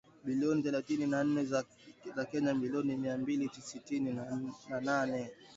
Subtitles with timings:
[0.25, 1.63] bilioni thelathini na nne za
[2.31, 4.13] Kenya milioni mia mbili tisini
[4.69, 5.31] na nane